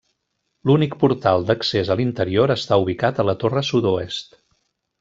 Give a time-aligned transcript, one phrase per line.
[0.69, 4.35] L'únic portal d'accés a l'interior està ubicat a la torre sud-oest.